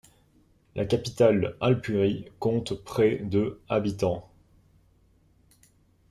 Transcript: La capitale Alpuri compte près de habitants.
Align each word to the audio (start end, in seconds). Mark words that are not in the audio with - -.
La 0.75 0.83
capitale 0.83 1.55
Alpuri 1.61 2.25
compte 2.39 2.73
près 2.73 3.17
de 3.17 3.61
habitants. 3.69 4.27